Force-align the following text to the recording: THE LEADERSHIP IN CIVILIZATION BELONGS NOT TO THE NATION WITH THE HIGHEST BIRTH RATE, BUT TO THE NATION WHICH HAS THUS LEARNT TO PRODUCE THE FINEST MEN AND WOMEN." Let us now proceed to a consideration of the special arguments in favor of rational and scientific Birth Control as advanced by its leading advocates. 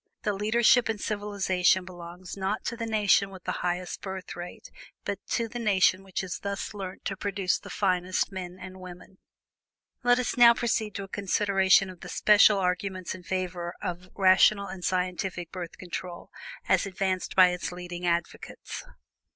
THE 0.23 0.33
LEADERSHIP 0.33 0.89
IN 0.89 0.97
CIVILIZATION 0.97 1.85
BELONGS 1.85 2.35
NOT 2.35 2.63
TO 2.65 2.75
THE 2.75 2.87
NATION 2.87 3.29
WITH 3.29 3.43
THE 3.43 3.51
HIGHEST 3.61 4.01
BIRTH 4.01 4.35
RATE, 4.35 4.71
BUT 5.05 5.19
TO 5.29 5.47
THE 5.47 5.59
NATION 5.59 6.01
WHICH 6.03 6.21
HAS 6.21 6.39
THUS 6.39 6.73
LEARNT 6.73 7.05
TO 7.05 7.15
PRODUCE 7.17 7.59
THE 7.59 7.69
FINEST 7.69 8.31
MEN 8.31 8.57
AND 8.59 8.79
WOMEN." 8.79 9.19
Let 10.01 10.17
us 10.17 10.35
now 10.37 10.55
proceed 10.55 10.95
to 10.95 11.03
a 11.03 11.07
consideration 11.07 11.91
of 11.91 11.99
the 11.99 12.09
special 12.09 12.57
arguments 12.57 13.13
in 13.13 13.21
favor 13.21 13.75
of 13.79 14.09
rational 14.15 14.65
and 14.65 14.83
scientific 14.83 15.51
Birth 15.51 15.77
Control 15.77 16.31
as 16.67 16.87
advanced 16.87 17.35
by 17.35 17.49
its 17.49 17.71
leading 17.71 18.07
advocates. 18.07 18.83